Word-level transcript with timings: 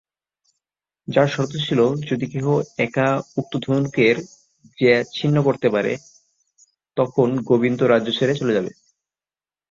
যার 1.07 1.27
শর্ত 1.27 1.53
ছিল 1.65 1.79
যদি 2.09 2.25
কেহ 2.33 2.45
একা 2.77 3.07
উক্ত 3.37 3.53
ধনুকের 3.63 4.15
জ্যা 4.77 4.95
ছিন্ন 5.15 5.35
করতে 5.47 5.67
পারে 5.69 5.93
তখন 6.97 7.27
গোবিন্দ 7.49 7.79
রাজ্য 7.83 8.09
ছেড়ে 8.17 8.33
চলে 8.35 8.55
যাবে। 8.57 8.71